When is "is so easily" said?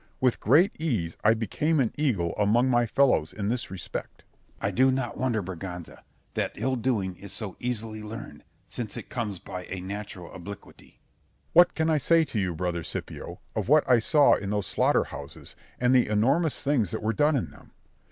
7.17-8.01